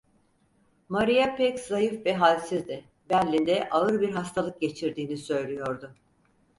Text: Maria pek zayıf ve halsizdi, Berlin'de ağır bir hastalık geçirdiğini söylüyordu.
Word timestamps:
Maria 0.89 1.35
pek 1.35 1.59
zayıf 1.59 2.05
ve 2.05 2.13
halsizdi, 2.15 2.85
Berlin'de 3.09 3.69
ağır 3.69 4.01
bir 4.01 4.09
hastalık 4.11 4.61
geçirdiğini 4.61 5.17
söylüyordu. 5.17 5.95